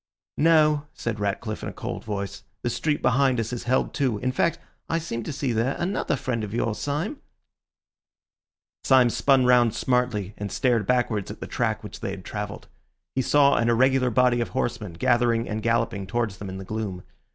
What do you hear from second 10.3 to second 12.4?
and stared backwards at the track which they had